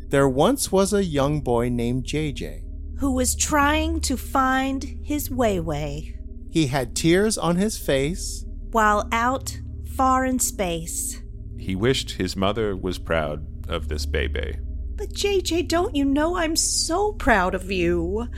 There 0.09 0.29
once 0.29 0.71
was 0.71 0.93
a 0.93 1.05
young 1.05 1.41
boy 1.41 1.69
named 1.71 2.05
JJ. 2.05 2.63
Who 2.99 3.13
was 3.13 3.35
trying 3.35 4.01
to 4.03 4.17
find 4.17 4.85
his 5.03 5.31
way 5.31 5.59
way 5.61 6.15
He 6.51 6.69
had 6.69 6.95
tears 6.95 7.37
on 7.37 7.57
his 7.57 7.77
face. 7.79 8.45
while 8.71 9.09
out 9.13 9.59
far 9.97 10.25
in 10.25 10.39
space. 10.41 11.23
He 11.59 11.75
wished 11.77 12.13
his 12.13 12.37
mother 12.37 12.77
was 12.77 12.99
proud 12.99 13.47
of 13.69 13.89
this 13.89 14.05
baby. 14.07 14.57
But 14.97 15.13
JJ, 15.13 15.67
don't 15.67 15.97
you 15.97 16.05
know 16.05 16.37
I'm 16.37 16.55
so 16.55 17.13
proud 17.13 17.55
of 17.55 17.71
you? 17.71 18.29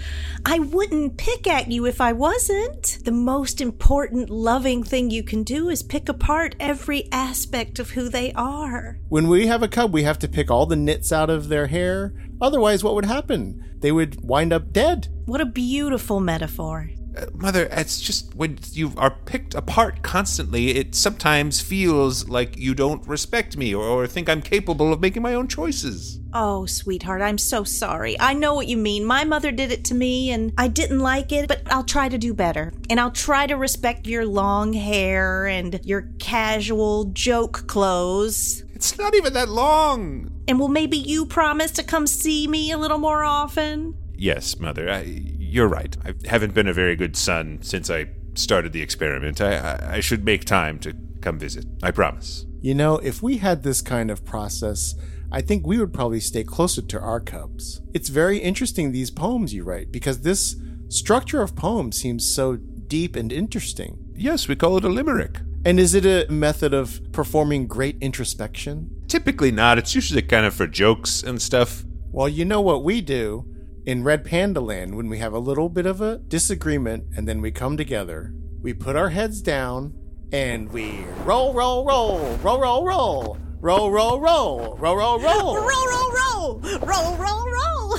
I 0.46 0.58
wouldn't 0.58 1.18
pick 1.18 1.46
at 1.46 1.70
you 1.70 1.84
if 1.84 2.00
I 2.00 2.12
wasn't. 2.12 2.98
The 3.04 3.12
most 3.12 3.60
important 3.60 4.30
loving 4.30 4.82
thing 4.82 5.10
you 5.10 5.22
can 5.22 5.42
do 5.42 5.68
is 5.68 5.82
pick 5.82 6.08
apart 6.08 6.56
every 6.58 7.12
aspect 7.12 7.78
of 7.78 7.90
who 7.90 8.08
they 8.08 8.32
are. 8.32 8.98
When 9.08 9.28
we 9.28 9.46
have 9.48 9.62
a 9.62 9.68
cub, 9.68 9.92
we 9.92 10.04
have 10.04 10.18
to 10.20 10.28
pick 10.28 10.50
all 10.50 10.64
the 10.64 10.76
nits 10.76 11.12
out 11.12 11.28
of 11.28 11.48
their 11.48 11.66
hair. 11.66 12.14
Otherwise, 12.40 12.82
what 12.82 12.94
would 12.94 13.04
happen? 13.04 13.62
They 13.80 13.92
would 13.92 14.22
wind 14.22 14.52
up 14.52 14.72
dead. 14.72 15.08
What 15.26 15.42
a 15.42 15.46
beautiful 15.46 16.20
metaphor. 16.20 16.90
Mother, 17.34 17.68
it's 17.70 18.00
just 18.00 18.34
when 18.34 18.58
you 18.72 18.92
are 18.96 19.10
picked 19.10 19.54
apart 19.54 20.02
constantly, 20.02 20.70
it 20.70 20.94
sometimes 20.94 21.60
feels 21.60 22.28
like 22.28 22.58
you 22.58 22.74
don't 22.74 23.06
respect 23.06 23.56
me 23.56 23.74
or, 23.74 23.84
or 23.84 24.06
think 24.06 24.28
I'm 24.28 24.42
capable 24.42 24.92
of 24.92 25.00
making 25.00 25.22
my 25.22 25.34
own 25.34 25.48
choices. 25.48 26.20
Oh, 26.32 26.66
sweetheart, 26.66 27.22
I'm 27.22 27.38
so 27.38 27.64
sorry. 27.64 28.18
I 28.20 28.34
know 28.34 28.54
what 28.54 28.66
you 28.66 28.76
mean. 28.76 29.04
My 29.04 29.24
mother 29.24 29.50
did 29.52 29.72
it 29.72 29.84
to 29.86 29.94
me 29.94 30.30
and 30.30 30.52
I 30.58 30.68
didn't 30.68 31.00
like 31.00 31.32
it, 31.32 31.48
but 31.48 31.62
I'll 31.70 31.84
try 31.84 32.08
to 32.08 32.18
do 32.18 32.34
better. 32.34 32.72
And 32.90 33.00
I'll 33.00 33.10
try 33.10 33.46
to 33.46 33.54
respect 33.54 34.06
your 34.06 34.26
long 34.26 34.72
hair 34.72 35.46
and 35.46 35.80
your 35.84 36.08
casual 36.18 37.04
joke 37.06 37.66
clothes. 37.66 38.64
It's 38.74 38.98
not 38.98 39.14
even 39.14 39.32
that 39.32 39.48
long. 39.48 40.30
And 40.46 40.60
will 40.60 40.68
maybe 40.68 40.98
you 40.98 41.24
promise 41.24 41.70
to 41.72 41.82
come 41.82 42.06
see 42.06 42.46
me 42.46 42.70
a 42.70 42.78
little 42.78 42.98
more 42.98 43.24
often? 43.24 43.96
Yes, 44.18 44.58
Mother, 44.58 44.90
I, 44.90 45.22
you're 45.46 45.68
right. 45.68 45.96
I 46.04 46.14
haven't 46.28 46.54
been 46.54 46.68
a 46.68 46.72
very 46.72 46.96
good 46.96 47.16
son 47.16 47.58
since 47.62 47.90
I 47.90 48.08
started 48.34 48.72
the 48.72 48.82
experiment. 48.82 49.40
I, 49.40 49.56
I, 49.56 49.94
I 49.96 50.00
should 50.00 50.24
make 50.24 50.44
time 50.44 50.78
to 50.80 50.94
come 51.20 51.38
visit. 51.38 51.64
I 51.82 51.90
promise. 51.90 52.46
You 52.60 52.74
know, 52.74 52.98
if 52.98 53.22
we 53.22 53.38
had 53.38 53.62
this 53.62 53.80
kind 53.80 54.10
of 54.10 54.24
process, 54.24 54.94
I 55.30 55.40
think 55.40 55.66
we 55.66 55.78
would 55.78 55.92
probably 55.92 56.20
stay 56.20 56.44
closer 56.44 56.82
to 56.82 57.00
our 57.00 57.20
cubs. 57.20 57.80
It's 57.94 58.08
very 58.08 58.38
interesting, 58.38 58.92
these 58.92 59.10
poems 59.10 59.54
you 59.54 59.64
write, 59.64 59.90
because 59.90 60.20
this 60.20 60.56
structure 60.88 61.42
of 61.42 61.56
poems 61.56 62.00
seems 62.00 62.32
so 62.32 62.56
deep 62.56 63.16
and 63.16 63.32
interesting. 63.32 63.98
Yes, 64.14 64.48
we 64.48 64.56
call 64.56 64.76
it 64.76 64.84
a 64.84 64.88
limerick. 64.88 65.40
And 65.64 65.80
is 65.80 65.94
it 65.94 66.06
a 66.06 66.30
method 66.30 66.72
of 66.72 67.00
performing 67.12 67.66
great 67.66 67.96
introspection? 68.00 68.90
Typically 69.08 69.50
not. 69.50 69.78
It's 69.78 69.94
usually 69.94 70.22
kind 70.22 70.46
of 70.46 70.54
for 70.54 70.66
jokes 70.66 71.22
and 71.22 71.42
stuff. 71.42 71.84
Well, 72.12 72.28
you 72.28 72.44
know 72.44 72.60
what 72.60 72.84
we 72.84 73.00
do 73.00 73.44
in 73.86 74.02
Red 74.02 74.24
Panda 74.24 74.60
Land 74.60 74.96
when 74.96 75.08
we 75.08 75.18
have 75.18 75.32
a 75.32 75.38
little 75.38 75.68
bit 75.68 75.86
of 75.86 76.00
a 76.00 76.18
disagreement 76.18 77.04
and 77.16 77.26
then 77.28 77.40
we 77.40 77.52
come 77.52 77.76
together. 77.76 78.34
We 78.60 78.74
put 78.74 78.96
our 78.96 79.10
heads 79.10 79.40
down 79.40 79.94
and 80.32 80.70
we 80.72 81.04
roll, 81.24 81.54
roll, 81.54 81.84
roll, 81.86 82.36
roll, 82.38 82.58
roll, 82.60 82.84
roll, 82.84 83.38
roll, 83.60 83.88
roll, 83.88 84.20
roll, 84.20 84.76
roll, 84.76 84.96
roll, 84.96 85.20
roll. 85.20 85.54
Roll, 85.56 85.86
roll, 85.86 86.12
roll! 86.12 86.60
Roll, 86.80 87.16
roll, 87.16 87.44
roll! 87.50 87.98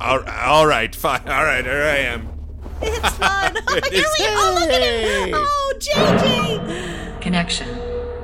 All, 0.00 0.22
all 0.28 0.66
right, 0.66 0.94
fine. 0.94 1.26
All 1.26 1.44
right, 1.44 1.64
here 1.64 1.82
I 1.82 1.96
am. 1.98 2.28
it's 2.82 3.08
fun. 3.16 3.54
Here 3.54 3.80
we 3.90 3.98
is- 3.98 4.04
go. 4.18 4.56
Look 4.60 4.70
at 4.70 4.80
Hey! 4.82 5.32
Oh, 5.34 5.74
JJ. 5.78 7.20
Connection. 7.22 7.68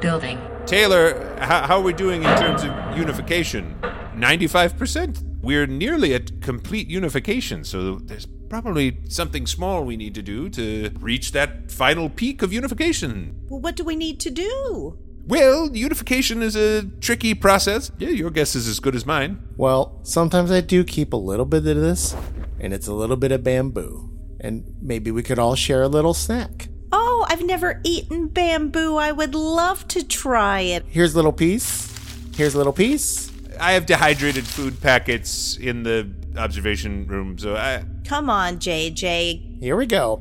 Building. 0.01 0.39
Taylor, 0.67 1.35
how, 1.41 1.67
how 1.67 1.77
are 1.79 1.83
we 1.83 1.93
doing 1.93 2.23
in 2.23 2.39
terms 2.39 2.63
of 2.63 2.97
unification? 2.97 3.77
95%. 4.15 5.32
We're 5.43 5.67
nearly 5.67 6.15
at 6.15 6.41
complete 6.41 6.89
unification, 6.89 7.65
so 7.65 7.97
there's 7.97 8.27
probably 8.49 8.99
something 9.09 9.47
small 9.47 9.83
we 9.85 9.97
need 9.97 10.15
to 10.15 10.23
do 10.23 10.49
to 10.51 10.91
reach 11.01 11.33
that 11.33 11.73
final 11.73 12.09
peak 12.09 12.43
of 12.43 12.53
unification. 12.53 13.35
Well, 13.49 13.61
what 13.61 13.75
do 13.75 13.83
we 13.83 13.97
need 13.97 14.21
to 14.21 14.31
do? 14.31 14.99
Well, 15.27 15.75
unification 15.75 16.43
is 16.43 16.55
a 16.55 16.83
tricky 17.01 17.35
process. 17.35 17.91
Yeah, 17.99 18.11
your 18.11 18.31
guess 18.31 18.55
is 18.55 18.69
as 18.69 18.79
good 18.79 18.95
as 18.95 19.05
mine. 19.05 19.43
Well, 19.57 19.99
sometimes 20.05 20.53
I 20.53 20.61
do 20.61 20.85
keep 20.85 21.13
a 21.13 21.17
little 21.17 21.45
bit 21.45 21.67
of 21.67 21.77
this, 21.77 22.15
and 22.61 22.73
it's 22.73 22.87
a 22.87 22.95
little 22.95 23.17
bit 23.17 23.33
of 23.33 23.43
bamboo. 23.43 24.11
And 24.39 24.77
maybe 24.81 25.11
we 25.11 25.25
could 25.25 25.41
all 25.41 25.57
share 25.57 25.83
a 25.83 25.89
little 25.89 26.15
snack. 26.15 26.69
Oh, 26.93 27.27
I've 27.29 27.45
never 27.45 27.81
eaten 27.83 28.29
bamboo. 28.29 28.97
I 28.97 29.11
would 29.11 29.35
love 29.35 29.89
to 29.89 30.07
try 30.07 30.61
it. 30.61 30.85
Here's 30.89 31.15
a 31.15 31.17
little 31.17 31.33
piece. 31.33 31.93
Here's 32.37 32.55
a 32.55 32.59
little 32.59 32.73
piece. 32.73 33.32
I 33.63 33.75
have 33.75 33.87
dehydrated 33.87 34.45
food 34.45 34.81
packets 34.81 35.57
in 35.57 35.85
the 35.85 36.11
observation 36.37 37.07
room, 37.07 37.39
so 37.39 37.55
I. 37.55 37.85
Come 38.05 38.29
on, 38.29 38.57
JJ. 38.57 39.61
Here 39.61 39.77
we 39.77 39.87
go. 39.87 40.21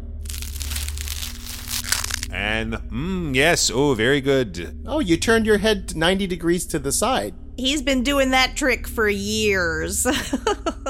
And, 2.32 2.76
mmm, 2.76 3.34
yes, 3.36 3.72
oh, 3.74 3.96
very 3.96 4.22
good. 4.22 4.80
Oh, 4.86 5.00
you 5.00 5.18
turned 5.18 5.48
your 5.48 5.58
head 5.58 5.96
90 5.96 6.28
degrees 6.28 6.68
to 6.68 6.78
the 6.78 6.92
side. 6.92 7.34
He's 7.58 7.82
been 7.82 8.04
doing 8.04 8.30
that 8.30 8.56
trick 8.56 8.88
for 8.88 9.10
years. 9.10 10.06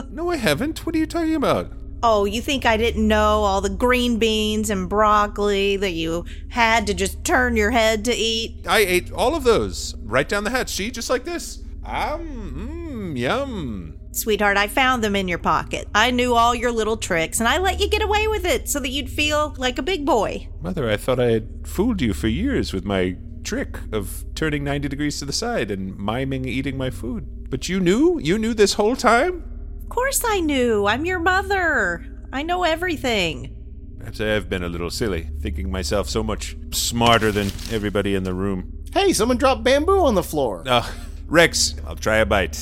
No, 0.10 0.29
I 0.29 0.36
haven't. 0.36 0.86
What 0.86 0.93
are 0.93 0.98
you 1.00 1.05
talking 1.05 1.36
about? 1.36 1.72
oh, 2.03 2.25
you 2.25 2.41
think 2.41 2.65
I 2.65 2.75
didn't 2.75 3.08
know 3.08 3.43
all 3.43 3.62
the 3.62 3.70
green 3.70 4.17
beans 4.17 4.70
and 4.70 4.89
broccoli 4.89 5.77
that 5.77 5.91
you 5.91 6.25
had 6.50 6.88
to 6.88 6.93
just 6.93 7.24
turn 7.24 7.55
your 7.55 7.72
head 7.72 8.03
to 8.05 8.13
eat? 8.13 8.65
I 8.67 8.79
ate 8.79 9.12
all 9.12 9.36
of 9.36 9.43
those 9.46 9.96
right 10.03 10.27
down 10.27 10.43
the 10.43 10.50
hatch. 10.50 10.70
See, 10.72 10.91
just 10.91 11.10
like 11.10 11.24
this. 11.24 11.62
Um, 11.83 13.13
mmm, 13.13 13.17
yum. 13.17 13.97
Sweetheart, 14.11 14.57
I 14.57 14.67
found 14.67 15.03
them 15.03 15.15
in 15.15 15.27
your 15.27 15.38
pocket. 15.38 15.88
I 15.95 16.11
knew 16.11 16.35
all 16.35 16.53
your 16.53 16.71
little 16.71 16.97
tricks, 16.97 17.39
and 17.39 17.47
I 17.47 17.57
let 17.57 17.79
you 17.79 17.88
get 17.89 18.03
away 18.03 18.27
with 18.27 18.45
it 18.45 18.67
so 18.69 18.79
that 18.79 18.89
you'd 18.89 19.09
feel 19.09 19.55
like 19.57 19.77
a 19.79 19.83
big 19.83 20.05
boy. 20.05 20.47
Mother, 20.61 20.89
I 20.89 20.97
thought 20.97 21.19
I 21.19 21.31
had 21.31 21.65
fooled 21.65 22.01
you 22.01 22.13
for 22.13 22.27
years 22.27 22.73
with 22.73 22.83
my 22.83 23.15
trick 23.43 23.79
of 23.91 24.25
turning 24.35 24.63
90 24.63 24.89
degrees 24.89 25.17
to 25.19 25.25
the 25.25 25.33
side 25.33 25.71
and 25.71 25.97
miming 25.97 26.45
eating 26.45 26.77
my 26.77 26.89
food. 26.89 27.50
But 27.50 27.69
you 27.69 27.79
knew? 27.79 28.19
You 28.19 28.38
knew 28.38 28.53
this 28.53 28.73
whole 28.73 28.95
time? 28.95 29.43
Of 29.83 29.89
course 29.89 30.21
I 30.25 30.39
knew. 30.41 30.88
I'm 30.88 31.05
your 31.05 31.19
mother. 31.19 32.05
I 32.31 32.43
know 32.43 32.63
everything. 32.63 33.57
Perhaps 33.97 34.19
I 34.21 34.27
have 34.27 34.50
been 34.50 34.63
a 34.63 34.69
little 34.69 34.89
silly, 34.89 35.29
thinking 35.41 35.71
myself 35.71 36.09
so 36.09 36.23
much 36.23 36.55
smarter 36.71 37.31
than 37.31 37.47
everybody 37.71 38.15
in 38.15 38.23
the 38.23 38.33
room. 38.33 38.83
Hey, 38.93 39.13
someone 39.13 39.38
dropped 39.38 39.63
bamboo 39.63 40.00
on 40.00 40.15
the 40.15 40.23
floor. 40.23 40.63
Uh, 40.65 40.89
Rex, 41.35 41.75
I'll 41.88 41.95
try 41.95 42.17
a 42.17 42.25
bite. 42.25 42.61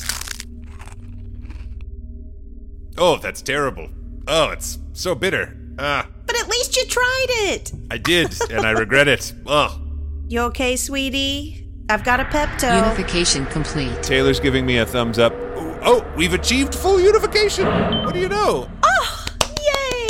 Oh, 2.99 3.17
that's 3.17 3.41
terrible. 3.41 3.89
Oh, 4.27 4.49
it's 4.51 4.77
so 4.93 5.15
bitter. 5.15 5.57
Ah, 5.79 6.07
But 6.27 6.39
at 6.39 6.47
least 6.47 6.77
you 6.77 6.85
tried 6.85 7.25
it. 7.29 7.71
I 7.89 7.97
did, 7.97 8.31
and 8.51 8.59
I 8.67 8.71
regret 8.71 9.07
it. 9.07 9.33
Oh, 9.47 9.81
You 10.27 10.41
okay, 10.41 10.75
sweetie? 10.75 11.67
I've 11.89 12.03
got 12.03 12.19
a 12.19 12.25
Pepto. 12.25 12.83
Unification 12.83 13.47
complete. 13.47 14.03
Taylor's 14.03 14.39
giving 14.39 14.67
me 14.67 14.77
a 14.77 14.85
thumbs 14.85 15.17
up. 15.17 15.33
Oh, 15.81 16.05
we've 16.15 16.33
achieved 16.35 16.75
full 16.75 16.99
unification. 17.01 17.65
What 18.03 18.13
do 18.13 18.19
you 18.19 18.29
know? 18.29 18.69
Oh, 18.83 19.25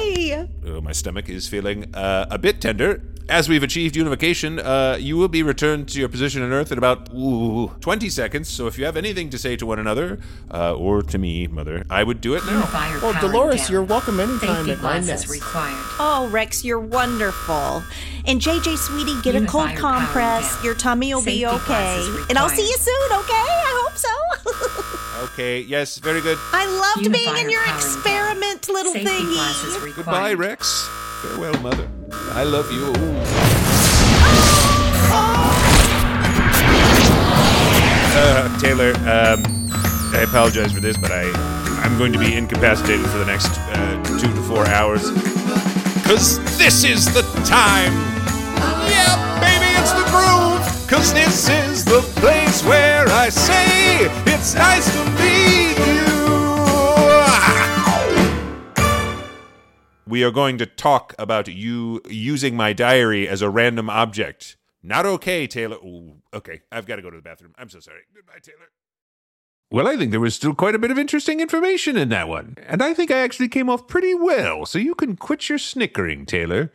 yay! 0.01 0.49
Oh, 0.65 0.81
my 0.81 0.91
stomach 0.91 1.29
is 1.29 1.47
feeling 1.47 1.95
uh, 1.95 2.25
a 2.29 2.37
bit 2.37 2.59
tender. 2.59 3.03
As 3.29 3.47
we've 3.47 3.61
achieved 3.61 3.95
unification, 3.95 4.57
uh, 4.59 4.97
you 4.99 5.15
will 5.15 5.27
be 5.27 5.43
returned 5.43 5.87
to 5.89 5.99
your 5.99 6.09
position 6.09 6.41
on 6.41 6.51
Earth 6.51 6.71
in 6.71 6.79
about 6.79 7.13
ooh, 7.13 7.67
20 7.79 8.09
seconds. 8.09 8.49
So 8.49 8.65
if 8.65 8.75
you 8.79 8.85
have 8.85 8.97
anything 8.97 9.29
to 9.29 9.37
say 9.37 9.55
to 9.57 9.67
one 9.67 9.77
another, 9.77 10.17
uh, 10.51 10.73
or 10.73 11.03
to 11.03 11.17
me, 11.19 11.45
Mother, 11.45 11.85
I 11.91 12.03
would 12.03 12.21
do 12.21 12.33
it 12.33 12.43
now. 12.47 12.53
Unifier 12.53 12.99
Well, 13.01 13.21
Dolores, 13.21 13.61
down. 13.61 13.71
you're 13.71 13.83
welcome 13.83 14.19
anytime 14.19 14.39
Safety 14.65 14.71
at 14.71 14.77
my 14.77 14.81
glasses 14.93 15.07
nest. 15.07 15.29
required. 15.29 15.77
Oh, 15.99 16.27
Rex, 16.31 16.65
you're 16.65 16.79
wonderful. 16.79 17.83
And 18.25 18.41
JJ, 18.41 18.75
sweetie, 18.77 19.21
get 19.21 19.35
a 19.35 19.45
cold 19.45 19.75
compress. 19.75 20.55
down. 20.55 20.65
Your 20.65 20.73
tummy 20.73 21.13
will 21.13 21.23
be 21.23 21.45
okay. 21.45 22.07
And 22.29 22.37
I'll 22.39 22.49
see 22.49 22.67
you 22.67 22.77
soon, 22.77 23.11
okay? 23.11 23.31
I 23.35 23.85
hope 23.85 23.97
so. 23.97 24.95
Okay, 25.33 25.59
yes, 25.59 25.97
very 25.97 26.21
good. 26.21 26.37
I 26.53 26.65
loved 26.65 27.11
being 27.11 27.35
in 27.37 27.49
your 27.49 27.61
experiment, 27.75 28.61
down. 28.61 28.73
little 28.75 28.93
Safety 28.93 29.09
thingy. 29.09 29.33
glasses 29.33 29.73
required. 29.75 29.95
Goodbye, 29.97 30.33
Rex. 30.33 30.87
Farewell, 31.21 31.59
Mother. 31.61 31.89
I 32.31 32.43
love 32.43 32.71
you. 32.71 32.93
Uh, 38.21 38.59
Taylor, 38.59 38.91
um, 39.09 39.43
I 40.13 40.23
apologize 40.27 40.71
for 40.71 40.79
this, 40.79 40.97
but 40.97 41.11
I 41.11 41.23
I'm 41.83 41.97
going 41.97 42.11
to 42.13 42.19
be 42.19 42.35
incapacitated 42.35 43.05
for 43.07 43.17
the 43.17 43.25
next 43.25 43.57
uh, 43.57 44.03
two 44.19 44.27
to 44.27 44.41
four 44.43 44.67
hours. 44.67 45.09
Cause 46.05 46.37
this 46.57 46.83
is 46.83 47.05
the 47.13 47.21
time. 47.45 47.93
Yeah, 48.89 49.15
baby, 49.39 49.71
it's 49.79 49.93
the 49.93 50.05
groove. 50.11 50.89
Cause 50.89 51.13
this 51.13 51.49
is 51.49 51.85
the 51.85 52.01
place 52.19 52.63
where 52.63 53.07
I 53.07 53.29
say 53.29 54.09
it's 54.31 54.55
nice 54.55 54.91
to 54.93 55.03
meet 55.11 55.28
We 60.09 60.23
are 60.23 60.31
going 60.31 60.57
to 60.57 60.65
talk 60.65 61.13
about 61.19 61.47
you 61.47 62.01
using 62.09 62.55
my 62.55 62.73
diary 62.73 63.27
as 63.27 63.43
a 63.43 63.49
random 63.49 63.91
object. 63.91 64.57
Not 64.81 65.05
okay, 65.05 65.45
Taylor. 65.45 65.75
Ooh, 65.75 66.23
okay, 66.33 66.61
I've 66.71 66.87
got 66.87 66.95
to 66.95 67.03
go 67.03 67.11
to 67.11 67.17
the 67.17 67.21
bathroom. 67.21 67.53
I'm 67.59 67.69
so 67.69 67.79
sorry. 67.79 67.99
Goodbye, 68.15 68.39
Taylor. 68.41 68.71
Well, 69.69 69.87
I 69.87 69.97
think 69.97 70.09
there 70.09 70.19
was 70.19 70.33
still 70.33 70.55
quite 70.55 70.73
a 70.73 70.79
bit 70.79 70.89
of 70.89 70.97
interesting 70.97 71.41
information 71.41 71.95
in 71.95 72.09
that 72.09 72.27
one. 72.27 72.55
And 72.65 72.81
I 72.81 72.95
think 72.95 73.11
I 73.11 73.19
actually 73.19 73.49
came 73.49 73.69
off 73.69 73.87
pretty 73.87 74.15
well, 74.15 74.65
so 74.65 74.79
you 74.79 74.95
can 74.95 75.15
quit 75.15 75.47
your 75.47 75.59
snickering, 75.59 76.25
Taylor. 76.25 76.71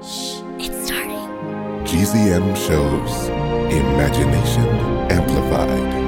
Shh, 0.00 0.38
It's 0.60 0.86
starting. 0.86 1.18
GZM 1.84 2.54
shows 2.54 3.28
Imagination 3.74 4.66
Amplified. 5.10 6.07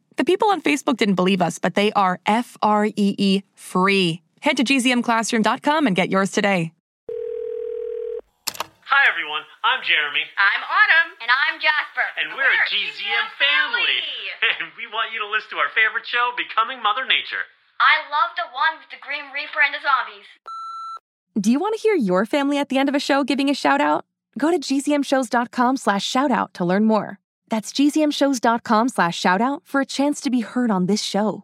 The 0.21 0.29
people 0.37 0.53
on 0.53 0.61
Facebook 0.61 1.01
didn't 1.01 1.17
believe 1.17 1.41
us, 1.41 1.57
but 1.57 1.73
they 1.73 1.89
are 1.93 2.21
F 2.27 2.55
R 2.61 2.85
E 2.85 2.93
E 3.17 3.41
free. 3.55 4.21
Head 4.45 4.55
to 4.57 4.63
gzmclassroom.com 4.63 5.87
and 5.87 5.95
get 5.95 6.13
yours 6.13 6.29
today. 6.29 6.73
Hi 8.85 9.01
everyone, 9.09 9.41
I'm 9.65 9.81
Jeremy, 9.81 10.21
I'm 10.37 10.61
Autumn. 10.61 11.17
And 11.25 11.31
I'm 11.33 11.57
Jasper. 11.57 12.05
and 12.21 12.37
we're, 12.37 12.53
a 12.53 12.69
GZM 12.69 13.27
family. 13.41 13.97
And 14.61 14.69
we 14.77 14.85
want 14.93 15.09
you 15.11 15.25
to 15.25 15.27
listen 15.27 15.49
to 15.49 15.57
our 15.57 15.73
favorite 15.73 16.05
show, 16.05 16.29
Becoming 16.37 16.83
Mother 16.83 17.01
Nature. 17.01 17.49
I 17.81 18.05
love 18.13 18.37
the 18.37 18.45
one 18.53 18.77
with 18.77 18.93
the 18.93 19.01
Grim 19.01 19.33
Reaper 19.33 19.65
and 19.65 19.73
the 19.73 19.81
zombies. 19.81 20.29
Do 21.33 21.51
you 21.51 21.57
want 21.57 21.73
to 21.73 21.81
hear 21.81 21.95
your 21.95 22.27
family 22.27 22.59
at 22.59 22.69
the 22.69 22.77
end 22.77 22.89
of 22.89 22.93
a 22.93 22.99
show 23.01 23.23
giving 23.23 23.49
a 23.49 23.55
shout 23.55 23.81
out? 23.81 24.05
Go 24.37 24.51
to 24.51 24.59
gzmshows.com 24.59 25.77
slash 25.77 26.05
shout 26.05 26.29
out 26.29 26.53
to 26.53 26.63
learn 26.63 26.85
more. 26.85 27.17
That's 27.51 27.73
gzmshows.com 27.73 28.89
slash 28.89 29.19
shout 29.19 29.41
out 29.41 29.63
for 29.65 29.81
a 29.81 29.85
chance 29.85 30.21
to 30.21 30.29
be 30.29 30.39
heard 30.39 30.71
on 30.71 30.85
this 30.85 31.03
show. 31.03 31.43